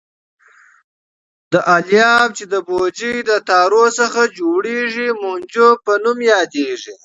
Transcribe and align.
دا 1.51 1.61
الیاف 1.75 2.29
چې 2.37 2.45
د 2.53 2.55
بوجۍ 2.67 3.15
له 3.29 3.37
تارو 3.49 3.83
څخه 3.99 4.21
جوړېږي 4.37 5.07
مونجو 5.21 5.67
په 5.85 5.93
نوم 6.03 6.19
یادیږي. 6.33 6.93